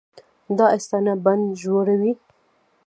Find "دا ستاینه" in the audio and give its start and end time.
0.57-1.13